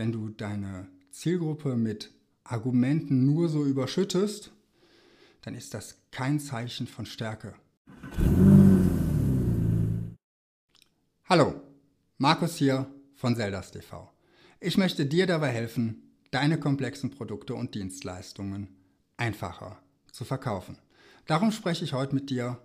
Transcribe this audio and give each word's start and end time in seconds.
wenn 0.00 0.12
du 0.12 0.30
deine 0.30 0.88
Zielgruppe 1.10 1.76
mit 1.76 2.10
Argumenten 2.42 3.26
nur 3.26 3.50
so 3.50 3.66
überschüttest, 3.66 4.50
dann 5.42 5.54
ist 5.54 5.74
das 5.74 5.98
kein 6.10 6.40
Zeichen 6.40 6.86
von 6.86 7.04
Stärke. 7.04 7.52
Hallo, 11.28 11.60
Markus 12.16 12.56
hier 12.56 12.86
von 13.14 13.36
Zeldas 13.36 13.72
TV. 13.72 14.10
Ich 14.58 14.78
möchte 14.78 15.04
dir 15.04 15.26
dabei 15.26 15.48
helfen, 15.48 16.14
deine 16.30 16.58
komplexen 16.58 17.10
Produkte 17.10 17.54
und 17.54 17.74
Dienstleistungen 17.74 18.68
einfacher 19.18 19.82
zu 20.12 20.24
verkaufen. 20.24 20.78
Darum 21.26 21.52
spreche 21.52 21.84
ich 21.84 21.92
heute 21.92 22.14
mit 22.14 22.30
dir 22.30 22.58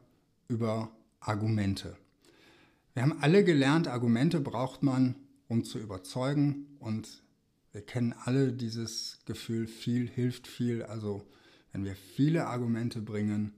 über 0.47 0.89
Argumente. 1.19 1.97
Wir 2.93 3.03
haben 3.03 3.21
alle 3.21 3.43
gelernt, 3.43 3.89
Argumente 3.89 4.39
braucht 4.39 4.83
man, 4.83 5.15
um 5.49 5.65
zu 5.65 5.79
überzeugen 5.79 6.77
und 6.79 7.24
wir 7.75 7.81
kennen 7.81 8.15
alle 8.23 8.53
dieses 8.53 9.19
Gefühl, 9.25 9.67
viel 9.67 10.07
hilft 10.07 10.47
viel. 10.47 10.81
Also 10.83 11.27
wenn 11.73 11.83
wir 11.83 11.93
viele 11.93 12.47
Argumente 12.47 13.01
bringen, 13.01 13.53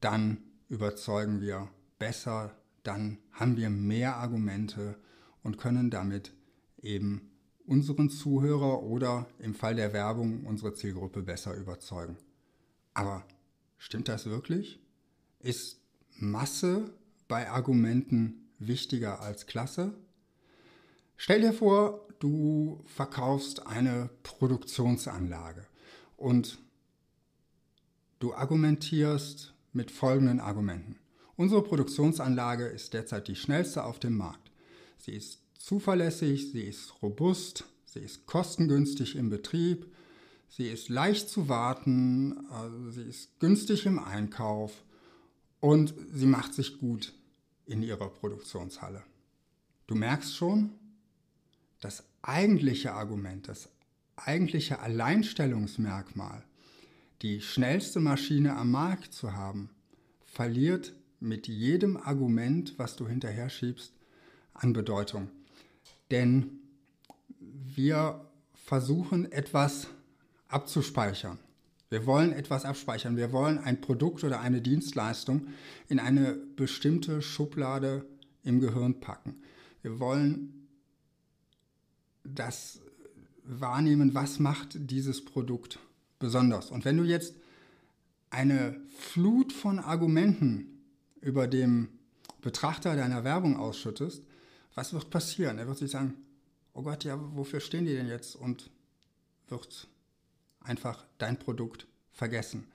dann 0.00 0.38
überzeugen 0.68 1.40
wir 1.40 1.68
besser, 1.96 2.56
dann 2.82 3.18
haben 3.30 3.56
wir 3.56 3.70
mehr 3.70 4.16
Argumente 4.16 4.96
und 5.44 5.58
können 5.58 5.90
damit 5.90 6.32
eben 6.82 7.30
unseren 7.64 8.10
Zuhörer 8.10 8.82
oder 8.82 9.28
im 9.38 9.54
Fall 9.54 9.76
der 9.76 9.92
Werbung 9.92 10.44
unsere 10.44 10.74
Zielgruppe 10.74 11.22
besser 11.22 11.54
überzeugen. 11.54 12.16
Aber 12.94 13.24
stimmt 13.78 14.08
das 14.08 14.26
wirklich? 14.26 14.80
Ist 15.38 15.80
Masse 16.16 16.92
bei 17.28 17.48
Argumenten 17.48 18.50
wichtiger 18.58 19.20
als 19.20 19.46
Klasse? 19.46 19.94
Stell 21.16 21.42
dir 21.42 21.52
vor, 21.52 22.08
du 22.22 22.84
verkaufst 22.86 23.66
eine 23.66 24.08
Produktionsanlage 24.22 25.66
und 26.16 26.58
du 28.20 28.32
argumentierst 28.32 29.54
mit 29.72 29.90
folgenden 29.90 30.38
Argumenten. 30.38 31.00
Unsere 31.34 31.64
Produktionsanlage 31.64 32.66
ist 32.66 32.92
derzeit 32.92 33.26
die 33.26 33.34
schnellste 33.34 33.82
auf 33.82 33.98
dem 33.98 34.16
Markt. 34.16 34.52
Sie 34.98 35.10
ist 35.10 35.40
zuverlässig, 35.58 36.52
sie 36.52 36.62
ist 36.62 37.02
robust, 37.02 37.64
sie 37.86 37.98
ist 37.98 38.26
kostengünstig 38.26 39.16
im 39.16 39.28
Betrieb, 39.28 39.92
sie 40.48 40.68
ist 40.68 40.88
leicht 40.88 41.28
zu 41.28 41.48
warten, 41.48 42.46
also 42.50 42.90
sie 42.92 43.02
ist 43.02 43.40
günstig 43.40 43.84
im 43.86 43.98
Einkauf 43.98 44.84
und 45.58 45.92
sie 46.12 46.26
macht 46.26 46.54
sich 46.54 46.78
gut 46.78 47.14
in 47.66 47.82
ihrer 47.82 48.10
Produktionshalle. 48.10 49.02
Du 49.88 49.96
merkst 49.96 50.36
schon, 50.36 50.70
das 51.80 52.04
eigentliche 52.22 52.92
Argument, 52.92 53.48
das 53.48 53.68
eigentliche 54.16 54.80
Alleinstellungsmerkmal, 54.80 56.44
die 57.22 57.40
schnellste 57.40 58.00
Maschine 58.00 58.56
am 58.56 58.70
Markt 58.70 59.12
zu 59.12 59.34
haben, 59.34 59.70
verliert 60.24 60.94
mit 61.20 61.46
jedem 61.46 61.96
Argument, 61.96 62.74
was 62.78 62.96
du 62.96 63.06
hinterher 63.06 63.48
schiebst, 63.48 63.92
an 64.54 64.72
Bedeutung. 64.72 65.30
Denn 66.10 66.60
wir 67.38 68.28
versuchen 68.54 69.30
etwas 69.30 69.88
abzuspeichern. 70.48 71.38
Wir 71.90 72.06
wollen 72.06 72.32
etwas 72.32 72.64
abspeichern. 72.64 73.16
Wir 73.16 73.32
wollen 73.32 73.58
ein 73.58 73.80
Produkt 73.80 74.24
oder 74.24 74.40
eine 74.40 74.62
Dienstleistung 74.62 75.48
in 75.88 75.98
eine 75.98 76.34
bestimmte 76.34 77.22
Schublade 77.22 78.06
im 78.44 78.60
Gehirn 78.60 79.00
packen. 79.00 79.42
Wir 79.82 80.00
wollen 80.00 80.61
das 82.34 82.80
wahrnehmen, 83.44 84.14
was 84.14 84.38
macht 84.38 84.90
dieses 84.90 85.24
Produkt 85.24 85.78
besonders. 86.18 86.70
Und 86.70 86.84
wenn 86.84 86.96
du 86.96 87.04
jetzt 87.04 87.34
eine 88.30 88.80
Flut 88.96 89.52
von 89.52 89.78
Argumenten 89.78 90.82
über 91.20 91.46
dem 91.46 91.88
Betrachter 92.40 92.96
deiner 92.96 93.24
Werbung 93.24 93.56
ausschüttest, 93.56 94.22
was 94.74 94.92
wird 94.92 95.10
passieren? 95.10 95.58
Er 95.58 95.66
wird 95.66 95.78
sich 95.78 95.90
sagen, 95.90 96.14
oh 96.72 96.82
Gott, 96.82 97.04
ja, 97.04 97.18
wofür 97.36 97.60
stehen 97.60 97.84
die 97.84 97.94
denn 97.94 98.08
jetzt? 98.08 98.36
Und 98.36 98.70
wird 99.48 99.88
einfach 100.60 101.04
dein 101.18 101.38
Produkt 101.38 101.86
vergessen. 102.12 102.66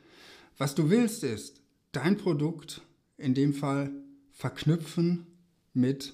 Was 0.57 0.75
du 0.75 0.89
willst 0.89 1.23
ist, 1.23 1.61
dein 1.91 2.17
Produkt 2.17 2.81
in 3.17 3.33
dem 3.33 3.53
Fall 3.53 3.91
verknüpfen 4.31 5.25
mit 5.73 6.13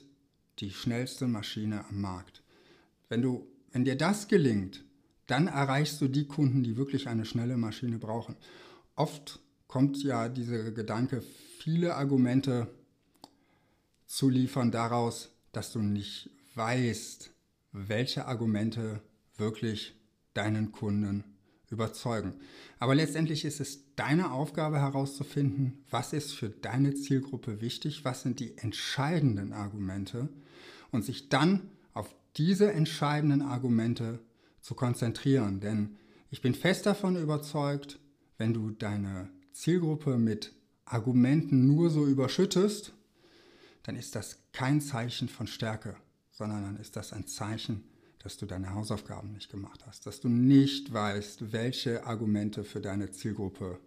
die 0.59 0.71
schnellste 0.71 1.27
Maschine 1.27 1.85
am 1.89 2.01
Markt. 2.01 2.42
Wenn, 3.13 3.21
du, 3.21 3.47
wenn 3.71 3.85
dir 3.85 3.95
das 3.95 4.27
gelingt, 4.27 4.83
dann 5.27 5.45
erreichst 5.45 6.01
du 6.01 6.07
die 6.07 6.25
Kunden, 6.25 6.63
die 6.63 6.77
wirklich 6.77 7.07
eine 7.07 7.25
schnelle 7.25 7.57
Maschine 7.57 7.99
brauchen. 7.99 8.35
Oft 8.95 9.39
kommt 9.67 10.01
ja 10.01 10.29
dieser 10.29 10.71
Gedanke, 10.71 11.21
viele 11.59 11.95
Argumente 11.95 12.73
zu 14.07 14.29
liefern 14.29 14.71
daraus, 14.71 15.29
dass 15.51 15.71
du 15.71 15.83
nicht 15.83 16.31
weißt, 16.55 17.29
welche 17.71 18.25
Argumente 18.25 19.03
wirklich 19.37 19.93
deinen 20.33 20.71
Kunden 20.71 21.23
überzeugen. 21.69 22.33
Aber 22.79 22.95
letztendlich 22.95 23.45
ist 23.45 23.59
es 23.59 23.93
deine 23.95 24.31
Aufgabe 24.31 24.79
herauszufinden, 24.79 25.83
was 25.91 26.13
ist 26.13 26.31
für 26.31 26.49
deine 26.49 26.95
Zielgruppe 26.95 27.61
wichtig, 27.61 28.05
was 28.05 28.23
sind 28.23 28.39
die 28.39 28.57
entscheidenden 28.57 29.53
Argumente 29.53 30.29
und 30.89 31.05
sich 31.05 31.29
dann 31.29 31.69
diese 32.37 32.71
entscheidenden 32.71 33.41
Argumente 33.41 34.19
zu 34.61 34.75
konzentrieren. 34.75 35.59
Denn 35.59 35.97
ich 36.31 36.41
bin 36.41 36.55
fest 36.55 36.85
davon 36.85 37.15
überzeugt, 37.15 37.99
wenn 38.37 38.53
du 38.53 38.71
deine 38.71 39.29
Zielgruppe 39.51 40.17
mit 40.17 40.53
Argumenten 40.85 41.67
nur 41.67 41.89
so 41.89 42.05
überschüttest, 42.05 42.93
dann 43.83 43.95
ist 43.95 44.15
das 44.15 44.39
kein 44.51 44.81
Zeichen 44.81 45.29
von 45.29 45.47
Stärke, 45.47 45.95
sondern 46.31 46.63
dann 46.63 46.77
ist 46.77 46.95
das 46.95 47.13
ein 47.13 47.27
Zeichen, 47.27 47.83
dass 48.19 48.37
du 48.37 48.45
deine 48.45 48.73
Hausaufgaben 48.73 49.33
nicht 49.33 49.51
gemacht 49.51 49.85
hast, 49.85 50.07
dass 50.07 50.21
du 50.21 50.29
nicht 50.29 50.93
weißt, 50.93 51.51
welche 51.51 52.05
Argumente 52.05 52.63
für 52.63 52.79
deine 52.79 53.11
Zielgruppe 53.11 53.79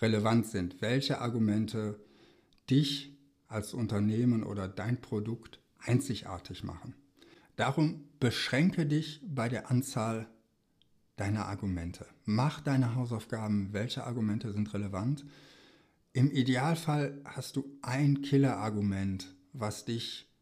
relevant 0.00 0.46
sind, 0.46 0.80
welche 0.80 1.20
Argumente 1.20 2.00
dich 2.70 3.12
als 3.46 3.74
Unternehmen 3.74 4.42
oder 4.42 4.68
dein 4.68 5.00
Produkt 5.00 5.60
einzigartig 5.78 6.64
machen. 6.64 6.94
Darum 7.58 8.04
beschränke 8.20 8.86
dich 8.86 9.20
bei 9.26 9.48
der 9.48 9.68
Anzahl 9.68 10.28
deiner 11.16 11.46
Argumente. 11.46 12.06
Mach 12.24 12.60
deine 12.60 12.94
Hausaufgaben, 12.94 13.72
welche 13.72 14.04
Argumente 14.04 14.52
sind 14.52 14.72
relevant. 14.74 15.26
Im 16.12 16.30
Idealfall 16.30 17.20
hast 17.24 17.56
du 17.56 17.76
ein 17.82 18.22
Killerargument, 18.22 19.34
was 19.52 19.84
dich 19.84 20.32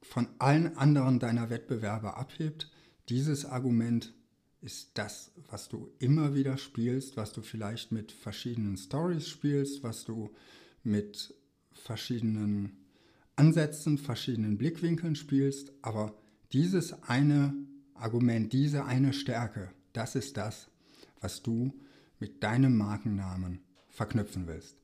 von 0.00 0.26
allen 0.38 0.74
anderen 0.78 1.18
deiner 1.18 1.50
Wettbewerber 1.50 2.16
abhebt. 2.16 2.70
Dieses 3.10 3.44
Argument 3.44 4.14
ist 4.62 4.92
das, 4.96 5.32
was 5.50 5.68
du 5.68 5.90
immer 5.98 6.34
wieder 6.34 6.56
spielst, 6.56 7.18
was 7.18 7.34
du 7.34 7.42
vielleicht 7.42 7.92
mit 7.92 8.10
verschiedenen 8.10 8.78
Stories 8.78 9.28
spielst, 9.28 9.82
was 9.82 10.06
du 10.06 10.34
mit 10.82 11.34
verschiedenen 11.72 12.79
Ansätzen, 13.40 13.96
verschiedenen 13.96 14.58
Blickwinkeln 14.58 15.16
spielst, 15.16 15.72
aber 15.80 16.14
dieses 16.52 17.02
eine 17.04 17.54
Argument, 17.94 18.52
diese 18.52 18.84
eine 18.84 19.14
Stärke, 19.14 19.70
das 19.94 20.14
ist 20.14 20.36
das, 20.36 20.68
was 21.22 21.42
du 21.42 21.72
mit 22.18 22.42
deinem 22.42 22.76
Markennamen 22.76 23.60
verknüpfen 23.88 24.46
willst. 24.46 24.76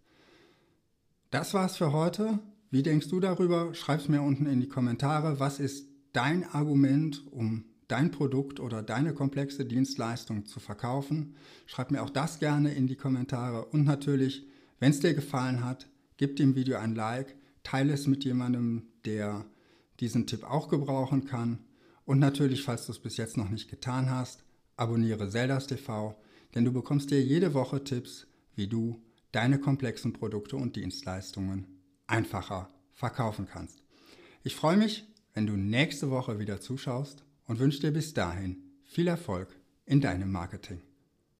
Das 1.28 1.52
war's 1.52 1.76
für 1.76 1.92
heute. 1.92 2.38
Wie 2.70 2.82
denkst 2.82 3.08
du 3.08 3.20
darüber? 3.20 3.74
Schreib 3.74 4.00
es 4.00 4.08
mir 4.08 4.22
unten 4.22 4.46
in 4.46 4.60
die 4.60 4.68
Kommentare. 4.68 5.38
Was 5.38 5.60
ist 5.60 5.86
dein 6.14 6.48
Argument, 6.48 7.30
um 7.30 7.66
dein 7.88 8.10
Produkt 8.10 8.58
oder 8.58 8.82
deine 8.82 9.12
komplexe 9.12 9.66
Dienstleistung 9.66 10.46
zu 10.46 10.60
verkaufen? 10.60 11.34
Schreib 11.66 11.90
mir 11.90 12.02
auch 12.02 12.08
das 12.08 12.38
gerne 12.38 12.72
in 12.72 12.86
die 12.86 12.96
Kommentare. 12.96 13.66
Und 13.66 13.84
natürlich, 13.84 14.46
wenn 14.80 14.92
es 14.92 15.00
dir 15.00 15.12
gefallen 15.12 15.62
hat, 15.62 15.90
gib 16.16 16.36
dem 16.36 16.54
Video 16.54 16.78
ein 16.78 16.94
Like 16.94 17.36
teile 17.66 17.94
es 17.94 18.06
mit 18.06 18.24
jemandem, 18.24 18.86
der 19.04 19.44
diesen 19.98 20.28
Tipp 20.28 20.44
auch 20.44 20.68
gebrauchen 20.68 21.24
kann. 21.24 21.58
Und 22.04 22.20
natürlich, 22.20 22.62
falls 22.62 22.86
du 22.86 22.92
es 22.92 23.00
bis 23.00 23.16
jetzt 23.16 23.36
noch 23.36 23.50
nicht 23.50 23.68
getan 23.68 24.08
hast, 24.08 24.44
abonniere 24.76 25.28
Zeldas 25.28 25.66
TV, 25.66 26.14
denn 26.54 26.64
du 26.64 26.72
bekommst 26.72 27.10
dir 27.10 27.20
jede 27.20 27.54
Woche 27.54 27.82
Tipps, 27.82 28.28
wie 28.54 28.68
du 28.68 29.02
deine 29.32 29.58
komplexen 29.58 30.12
Produkte 30.12 30.54
und 30.54 30.76
Dienstleistungen 30.76 31.66
einfacher 32.06 32.70
verkaufen 32.92 33.48
kannst. 33.50 33.82
Ich 34.44 34.54
freue 34.54 34.76
mich, 34.76 35.04
wenn 35.34 35.48
du 35.48 35.54
nächste 35.54 36.08
Woche 36.08 36.38
wieder 36.38 36.60
zuschaust 36.60 37.24
und 37.46 37.58
wünsche 37.58 37.80
dir 37.80 37.90
bis 37.90 38.14
dahin 38.14 38.62
viel 38.84 39.08
Erfolg 39.08 39.48
in 39.86 40.00
deinem 40.00 40.30
Marketing. 40.30 40.85